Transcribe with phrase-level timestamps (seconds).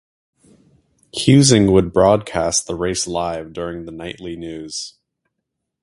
[1.15, 4.95] Husing would broadcast the race live during the nightly news.